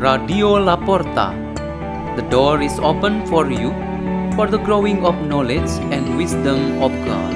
Radio 0.00 0.56
Laporta. 0.56 1.36
The 2.16 2.24
door 2.32 2.64
is 2.64 2.80
open 2.80 3.20
for 3.28 3.52
you 3.52 3.68
for 4.32 4.48
the 4.48 4.56
growing 4.56 5.04
of 5.04 5.12
knowledge 5.28 5.68
and 5.92 6.16
wisdom 6.16 6.80
of 6.80 6.88
God. 7.04 7.32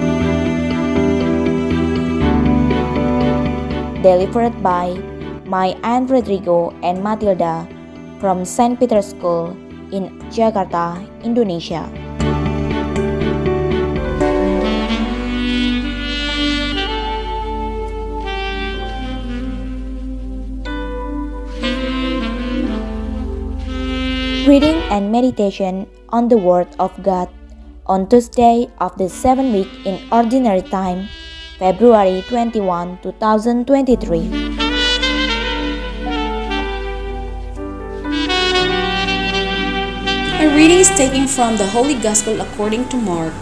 Delivered 4.00 4.56
by 4.64 4.96
my 5.44 5.76
Aunt 5.84 6.08
Rodrigo 6.08 6.72
and 6.80 7.04
Matilda 7.04 7.68
from 8.16 8.48
St. 8.48 8.80
Peter's 8.80 9.12
School 9.12 9.52
in 9.92 10.08
Jakarta, 10.32 11.04
Indonesia. 11.20 11.84
Reading 24.44 24.76
and 24.92 25.10
meditation 25.10 25.88
on 26.10 26.28
the 26.28 26.36
Word 26.36 26.68
of 26.78 26.92
God 27.02 27.32
on 27.86 28.06
Tuesday 28.10 28.68
of 28.76 28.92
the 29.00 29.08
seventh 29.08 29.56
week 29.56 29.72
in 29.86 29.96
Ordinary 30.12 30.60
Time, 30.60 31.08
February 31.56 32.20
21, 32.28 32.98
2023. 33.00 34.20
A 40.36 40.52
reading 40.52 40.84
is 40.84 40.92
taken 40.92 41.26
from 41.26 41.56
the 41.56 41.72
Holy 41.72 41.96
Gospel 41.96 42.42
according 42.42 42.86
to 42.90 43.00
Mark, 43.00 43.32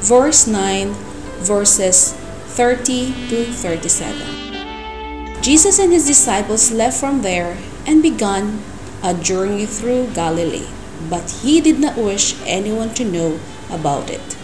verse 0.00 0.46
9, 0.46 0.96
verses 1.44 2.16
30 2.56 3.12
to 3.28 3.44
37. 3.52 5.42
Jesus 5.42 5.78
and 5.78 5.92
his 5.92 6.06
disciples 6.06 6.72
left 6.72 6.96
from 6.96 7.20
there 7.20 7.58
and 7.84 8.00
began 8.00 8.64
a 9.02 9.14
journey 9.14 9.66
through 9.66 10.12
Galilee, 10.14 10.68
but 11.08 11.30
he 11.42 11.60
did 11.60 11.78
not 11.78 11.96
wish 11.96 12.34
anyone 12.44 12.94
to 12.94 13.04
know 13.04 13.38
about 13.70 14.10
it. 14.10 14.36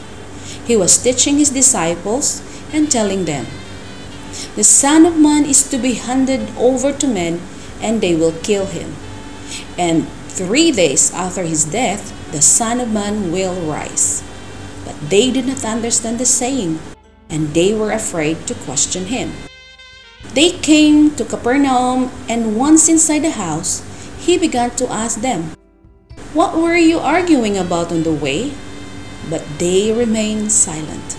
He 0.65 0.77
was 0.77 0.97
teaching 1.03 1.39
his 1.39 1.51
disciples 1.51 2.43
and 2.73 2.91
telling 2.91 3.25
them, 3.25 3.47
The 4.57 4.65
Son 4.65 5.07
of 5.07 5.19
Man 5.19 5.45
is 5.45 5.69
to 5.71 5.79
be 5.79 5.95
handed 5.95 6.51
over 6.57 6.93
to 6.93 7.07
men, 7.07 7.41
and 7.81 8.01
they 8.01 8.15
will 8.15 8.35
kill 8.43 8.67
him. 8.67 8.95
And 9.77 10.09
three 10.29 10.73
days 10.73 11.13
after 11.13 11.43
his 11.43 11.65
death, 11.65 12.11
the 12.33 12.43
Son 12.43 12.81
of 12.81 12.91
Man 12.91 13.31
will 13.31 13.55
rise. 13.71 14.23
But 14.85 14.99
they 15.11 15.31
did 15.31 15.47
not 15.47 15.65
understand 15.65 16.19
the 16.19 16.27
saying, 16.27 16.79
and 17.29 17.55
they 17.55 17.75
were 17.75 17.93
afraid 17.93 18.47
to 18.47 18.55
question 18.55 19.07
him. 19.07 19.33
They 20.35 20.51
came 20.51 21.15
to 21.17 21.25
Capernaum, 21.25 22.11
and 22.29 22.57
once 22.57 22.89
inside 22.89 23.23
the 23.23 23.39
house, 23.39 23.83
he 24.25 24.41
began 24.41 24.73
to 24.81 24.89
ask 24.89 25.21
them, 25.21 25.53
What 26.33 26.57
were 26.57 26.81
you 26.81 26.99
arguing 26.99 27.61
about 27.61 27.93
on 27.93 28.03
the 28.03 28.13
way? 28.13 28.57
But 29.29 29.45
they 29.61 29.93
remained 29.93 30.51
silent, 30.51 31.13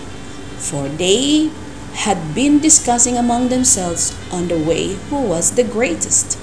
for 0.57 0.89
they 0.89 1.53
had 1.93 2.17
been 2.33 2.59
discussing 2.59 3.15
among 3.15 3.49
themselves 3.49 4.11
on 4.33 4.49
the 4.49 4.57
way 4.57 4.97
who 5.09 5.21
was 5.21 5.53
the 5.53 5.63
greatest. 5.63 6.37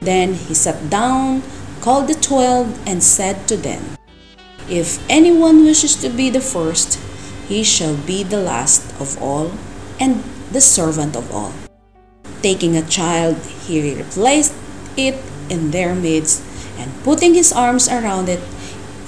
Then 0.00 0.34
he 0.34 0.54
sat 0.54 0.90
down, 0.90 1.42
called 1.80 2.08
the 2.10 2.18
twelve, 2.18 2.66
and 2.86 3.02
said 3.02 3.46
to 3.46 3.56
them, 3.56 3.96
If 4.68 4.98
anyone 5.08 5.64
wishes 5.64 5.94
to 6.02 6.10
be 6.10 6.28
the 6.28 6.42
first, 6.42 6.98
he 7.46 7.62
shall 7.62 7.96
be 7.96 8.22
the 8.22 8.42
last 8.42 8.82
of 9.00 9.14
all 9.22 9.52
and 9.98 10.22
the 10.50 10.60
servant 10.60 11.14
of 11.14 11.30
all. 11.30 11.54
Taking 12.42 12.76
a 12.76 12.86
child, 12.86 13.38
he 13.66 13.94
replaced 13.94 14.54
it 14.96 15.14
in 15.48 15.70
their 15.70 15.94
midst 15.94 16.42
and 16.78 16.90
putting 17.04 17.34
his 17.34 17.52
arms 17.52 17.88
around 17.88 18.28
it, 18.28 18.40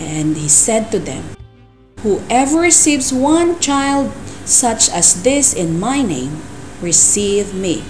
and 0.00 0.36
he 0.36 0.48
said 0.48 0.90
to 0.92 0.98
them, 0.98 1.24
Whoever 2.02 2.60
receives 2.60 3.12
one 3.12 3.58
child 3.60 4.12
such 4.44 4.90
as 4.90 5.22
this 5.22 5.54
in 5.54 5.80
my 5.80 6.02
name, 6.02 6.42
receive 6.80 7.54
me. 7.54 7.82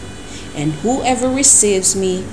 And 0.55 0.73
whoever 0.87 1.29
receives 1.29 1.97
me, 1.97 2.25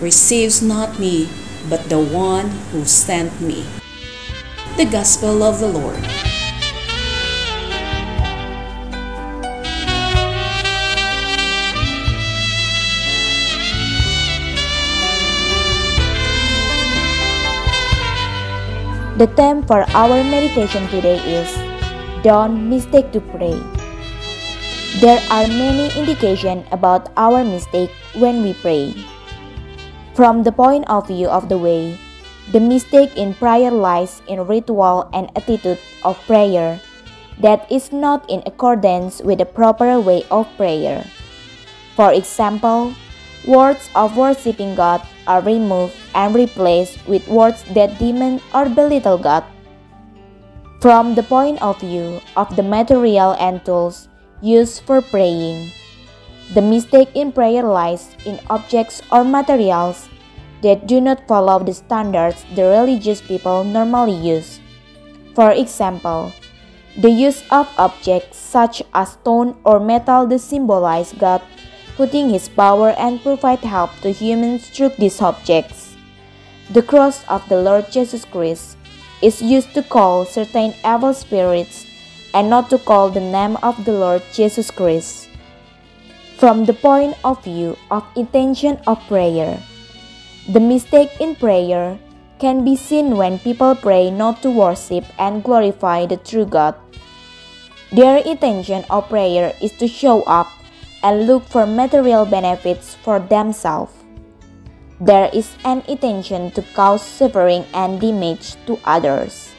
receives 0.00 0.62
not 0.62 0.98
me, 0.98 1.28
but 1.68 1.88
the 1.88 2.00
one 2.00 2.48
who 2.72 2.84
sent 2.84 3.40
me. 3.40 3.66
The 4.76 4.86
Gospel 4.86 5.42
of 5.42 5.60
the 5.60 5.68
Lord. 5.68 6.00
The 19.16 19.32
theme 19.32 19.64
for 19.64 19.80
our 19.96 20.20
meditation 20.20 20.84
today 20.92 21.16
is 21.24 21.48
Don't 22.20 22.68
mistake 22.68 23.16
to 23.16 23.20
pray. 23.32 23.56
There 25.00 25.16
are 25.32 25.48
many 25.48 25.88
indications 25.96 26.68
about 26.68 27.08
our 27.16 27.40
mistake 27.40 27.88
when 28.12 28.44
we 28.44 28.52
pray. 28.60 28.92
From 30.12 30.44
the 30.44 30.52
point 30.52 30.84
of 30.92 31.08
view 31.08 31.32
of 31.32 31.48
the 31.48 31.56
way, 31.56 31.96
the 32.52 32.60
mistake 32.60 33.16
in 33.16 33.32
prayer 33.32 33.72
lies 33.72 34.20
in 34.28 34.44
ritual 34.44 35.08
and 35.16 35.32
attitude 35.32 35.80
of 36.04 36.20
prayer 36.28 36.76
that 37.40 37.64
is 37.72 37.96
not 37.96 38.20
in 38.28 38.44
accordance 38.44 39.24
with 39.24 39.40
the 39.40 39.48
proper 39.48 39.96
way 39.96 40.28
of 40.28 40.44
prayer. 40.60 41.08
For 41.96 42.12
example, 42.12 42.92
words 43.48 43.88
of 43.96 44.12
worshiping 44.12 44.76
God 44.76 45.00
are 45.26 45.42
removed 45.42 45.94
and 46.14 46.34
replaced 46.34 47.06
with 47.06 47.26
words 47.28 47.64
that 47.74 47.98
demon 47.98 48.40
or 48.54 48.68
belittle 48.68 49.18
God. 49.18 49.44
From 50.80 51.14
the 51.14 51.22
point 51.22 51.60
of 51.62 51.80
view 51.80 52.20
of 52.36 52.54
the 52.54 52.62
material 52.62 53.34
and 53.40 53.64
tools 53.64 54.08
used 54.40 54.82
for 54.84 55.00
praying, 55.00 55.72
the 56.54 56.62
mistake 56.62 57.10
in 57.14 57.32
prayer 57.32 57.62
lies 57.62 58.14
in 58.24 58.38
objects 58.50 59.02
or 59.10 59.24
materials 59.24 60.08
that 60.62 60.86
do 60.86 61.00
not 61.00 61.26
follow 61.26 61.58
the 61.58 61.74
standards 61.74 62.44
the 62.54 62.62
religious 62.62 63.20
people 63.20 63.64
normally 63.64 64.14
use. 64.14 64.60
For 65.34 65.50
example, 65.50 66.32
the 66.96 67.10
use 67.10 67.44
of 67.50 67.68
objects 67.76 68.38
such 68.38 68.82
as 68.94 69.12
stone 69.12 69.56
or 69.64 69.80
metal 69.80 70.26
that 70.28 70.40
symbolize 70.40 71.12
God 71.12 71.42
putting 71.96 72.30
his 72.30 72.48
power 72.48 72.90
and 73.00 73.22
provide 73.22 73.60
help 73.60 73.90
to 74.00 74.12
humans 74.12 74.68
through 74.68 74.90
these 74.98 75.20
objects. 75.20 75.96
The 76.70 76.82
cross 76.82 77.24
of 77.28 77.48
the 77.48 77.60
Lord 77.60 77.90
Jesus 77.90 78.24
Christ 78.24 78.76
is 79.22 79.40
used 79.40 79.72
to 79.74 79.82
call 79.82 80.24
certain 80.24 80.74
evil 80.84 81.14
spirits 81.14 81.86
and 82.34 82.50
not 82.50 82.68
to 82.68 82.78
call 82.78 83.08
the 83.08 83.20
name 83.20 83.56
of 83.62 83.84
the 83.84 83.92
Lord 83.92 84.22
Jesus 84.32 84.70
Christ. 84.70 85.28
From 86.36 86.66
the 86.66 86.74
point 86.74 87.16
of 87.24 87.42
view 87.42 87.78
of 87.90 88.04
intention 88.14 88.76
of 88.86 89.00
prayer, 89.08 89.58
the 90.48 90.60
mistake 90.60 91.10
in 91.18 91.34
prayer 91.34 91.98
can 92.38 92.62
be 92.62 92.76
seen 92.76 93.16
when 93.16 93.38
people 93.38 93.74
pray 93.74 94.10
not 94.10 94.42
to 94.42 94.50
worship 94.50 95.04
and 95.18 95.42
glorify 95.42 96.04
the 96.04 96.18
true 96.18 96.44
God. 96.44 96.74
Their 97.90 98.18
intention 98.18 98.84
of 98.90 99.08
prayer 99.08 99.54
is 99.62 99.72
to 99.78 99.88
show 99.88 100.22
up 100.24 100.52
and 101.06 101.30
look 101.30 101.46
for 101.46 101.64
material 101.70 102.26
benefits 102.26 102.98
for 102.98 103.22
themselves. 103.22 103.94
There 104.98 105.30
is 105.30 105.54
an 105.62 105.86
intention 105.86 106.50
to 106.58 106.66
cause 106.74 107.06
suffering 107.06 107.62
and 107.70 108.00
damage 108.00 108.58
to 108.66 108.80
others. 108.82 109.54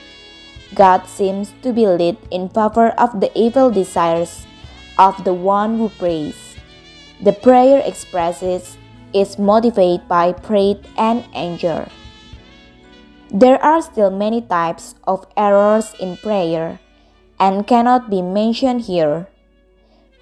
God 0.75 1.07
seems 1.07 1.53
to 1.63 1.71
be 1.71 1.87
led 1.87 2.17
in 2.31 2.49
favor 2.49 2.91
of 2.99 3.21
the 3.23 3.31
evil 3.31 3.71
desires 3.71 4.43
of 4.99 5.23
the 5.23 5.33
one 5.33 5.77
who 5.77 5.87
prays. 5.95 6.35
The 7.23 7.31
prayer 7.31 7.79
expresses 7.79 8.75
is 9.13 9.39
motivated 9.39 10.03
by 10.09 10.33
pride 10.33 10.83
and 10.97 11.23
anger. 11.31 11.87
There 13.31 13.63
are 13.63 13.81
still 13.81 14.11
many 14.11 14.41
types 14.41 14.95
of 15.07 15.23
errors 15.37 15.95
in 15.95 16.17
prayer 16.17 16.79
and 17.39 17.65
cannot 17.65 18.09
be 18.09 18.21
mentioned 18.21 18.81
here. 18.91 19.31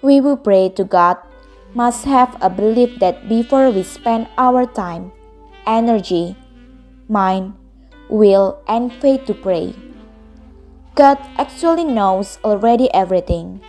We 0.02 0.18
who 0.18 0.36
pray 0.36 0.68
to 0.76 0.84
God 0.84 1.16
must 1.72 2.04
have 2.04 2.36
a 2.40 2.50
belief 2.50 2.98
that 3.00 3.28
before 3.28 3.70
we 3.70 3.82
spend 3.82 4.28
our 4.36 4.66
time, 4.66 5.12
energy, 5.66 6.36
mind, 7.08 7.54
will, 8.10 8.60
and 8.68 8.92
faith 8.92 9.24
to 9.24 9.34
pray, 9.34 9.74
God 10.94 11.18
actually 11.38 11.84
knows 11.84 12.38
already 12.44 12.92
everything. 12.92 13.60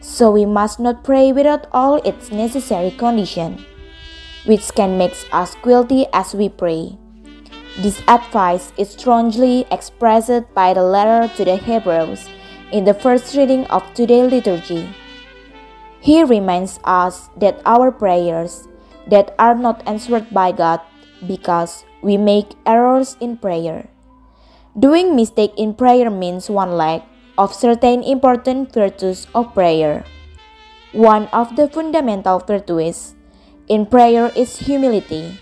So 0.00 0.30
we 0.32 0.46
must 0.46 0.80
not 0.80 1.04
pray 1.04 1.32
without 1.32 1.68
all 1.72 2.02
its 2.02 2.32
necessary 2.32 2.90
condition, 2.90 3.64
which 4.46 4.74
can 4.74 4.98
make 4.98 5.14
us 5.32 5.54
guilty 5.62 6.06
as 6.12 6.34
we 6.34 6.48
pray. 6.48 6.98
This 7.78 8.02
advice 8.08 8.72
is 8.76 8.90
strongly 8.90 9.64
expressed 9.70 10.42
by 10.54 10.74
the 10.74 10.82
letter 10.82 11.32
to 11.36 11.44
the 11.44 11.56
Hebrews 11.56 12.28
in 12.72 12.84
the 12.84 12.94
first 12.94 13.36
reading 13.36 13.64
of 13.66 13.82
today's 13.94 14.30
liturgy. 14.30 14.88
He 16.02 16.26
reminds 16.26 16.82
us 16.82 17.30
that 17.38 17.62
our 17.64 17.94
prayers 17.94 18.66
that 19.06 19.38
are 19.38 19.54
not 19.54 19.86
answered 19.86 20.26
by 20.34 20.50
God 20.50 20.82
because 21.30 21.86
we 22.02 22.18
make 22.18 22.58
errors 22.66 23.14
in 23.22 23.38
prayer. 23.38 23.86
Doing 24.74 25.14
mistake 25.14 25.54
in 25.56 25.78
prayer 25.78 26.10
means 26.10 26.50
one 26.50 26.74
lack 26.74 27.06
of 27.38 27.54
certain 27.54 28.02
important 28.02 28.74
virtues 28.74 29.30
of 29.30 29.54
prayer. 29.54 30.02
One 30.90 31.30
of 31.30 31.54
the 31.54 31.70
fundamental 31.70 32.42
virtues 32.42 33.14
in 33.68 33.86
prayer 33.86 34.34
is 34.34 34.58
humility. 34.58 35.38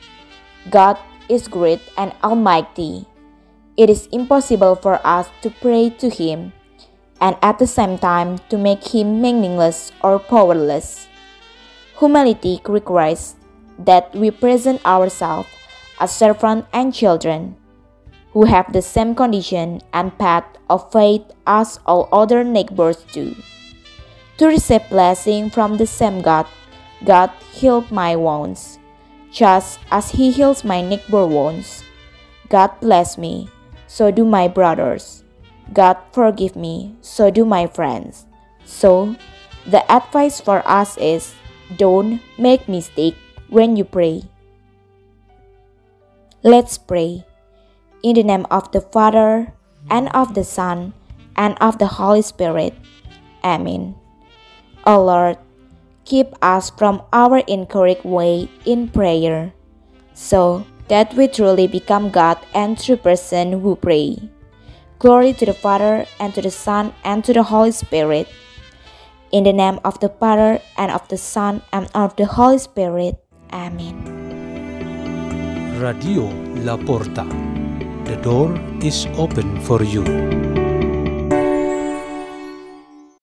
God 0.69 1.01
is 1.33 1.49
great 1.49 1.81
and 1.97 2.13
almighty. 2.23 3.09
It 3.81 3.89
is 3.89 4.13
impossible 4.13 4.77
for 4.77 5.01
us 5.07 5.33
to 5.41 5.49
pray 5.49 5.89
to 6.05 6.11
Him 6.13 6.53
and 7.21 7.37
at 7.43 7.59
the 7.59 7.67
same 7.67 7.99
time 7.99 8.39
to 8.49 8.57
make 8.57 8.95
Him 8.95 9.21
meaningless 9.21 9.93
or 10.03 10.19
powerless. 10.19 11.09
Humility 11.99 12.61
requires 12.65 13.37
that 13.79 14.15
we 14.15 14.31
present 14.31 14.85
ourselves 14.87 15.49
as 16.01 16.15
servants 16.15 16.67
and 16.73 16.95
children 16.95 17.57
who 18.33 18.45
have 18.45 18.73
the 18.73 18.83
same 18.83 19.15
condition 19.15 19.81
and 19.93 20.17
path 20.19 20.45
of 20.69 20.91
faith 20.93 21.23
as 21.47 21.79
all 21.85 22.09
other 22.13 22.45
neighbors 22.45 23.05
do. 23.13 23.35
To 24.39 24.47
receive 24.47 24.89
blessing 24.89 25.51
from 25.51 25.77
the 25.77 25.87
same 25.87 26.23
God, 26.23 26.47
God 27.05 27.31
healed 27.53 27.91
my 27.91 28.17
wounds, 28.17 28.79
just 29.31 29.81
as 29.91 30.11
He 30.11 30.31
heals 30.31 30.65
my 30.65 30.81
neighbor 30.81 31.27
wounds. 31.27 31.85
God 32.49 32.71
bless 32.81 33.19
me, 33.19 33.51
so 33.87 34.11
do 34.11 34.25
my 34.25 34.49
brothers. 34.49 35.25
God 35.73 35.97
forgive 36.13 36.57
me, 36.57 36.97
so 37.01 37.31
do 37.31 37.45
my 37.45 37.67
friends. 37.67 38.27
So, 38.65 39.15
the 39.67 39.87
advice 39.91 40.41
for 40.41 40.67
us 40.67 40.99
is 40.99 41.35
don't 41.77 42.21
make 42.39 42.69
mistake 42.69 43.15
when 43.49 43.77
you 43.77 43.85
pray. 43.85 44.25
Let's 46.43 46.79
pray. 46.79 47.25
In 48.03 48.17
the 48.17 48.25
name 48.25 48.47
of 48.51 48.73
the 48.73 48.81
Father, 48.81 49.53
and 49.91 50.09
of 50.11 50.35
the 50.35 50.45
Son, 50.45 50.93
and 51.37 51.57
of 51.61 51.79
the 51.79 51.87
Holy 52.01 52.23
Spirit. 52.23 52.75
Amen. 53.45 53.95
O 54.87 55.05
Lord, 55.05 55.37
keep 56.05 56.33
us 56.43 56.71
from 56.71 57.03
our 57.13 57.39
incorrect 57.47 58.05
way 58.05 58.49
in 58.65 58.89
prayer, 58.89 59.53
so 60.15 60.67
that 60.89 61.15
we 61.15 61.29
truly 61.29 61.67
become 61.67 62.11
God 62.11 62.39
and 62.53 62.75
true 62.75 62.97
person 62.97 63.61
who 63.61 63.77
pray. 63.77 64.19
Glory 65.01 65.33
to 65.33 65.47
the 65.47 65.57
Father, 65.57 66.05
and 66.21 66.35
to 66.37 66.43
the 66.45 66.51
Son, 66.53 66.93
and 67.09 67.25
to 67.25 67.33
the 67.33 67.43
Holy 67.43 67.73
Spirit. 67.73 68.29
In 69.33 69.45
the 69.45 69.53
name 69.53 69.81
of 69.83 69.99
the 70.01 70.11
Father, 70.11 70.61
and 70.77 70.93
of 70.93 71.09
the 71.09 71.17
Son, 71.17 71.63
and 71.73 71.89
of 71.95 72.15
the 72.17 72.27
Holy 72.27 72.59
Spirit. 72.59 73.17
Amen. 73.49 73.97
Radio 75.81 76.29
La 76.61 76.77
Porta. 76.77 77.25
The 78.05 78.21
door 78.21 78.61
is 78.85 79.09
open 79.17 79.65
for 79.65 79.83
you. 79.83 80.05